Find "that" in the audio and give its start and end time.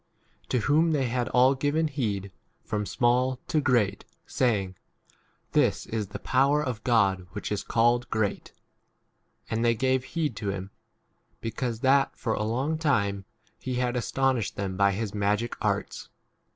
11.81-12.15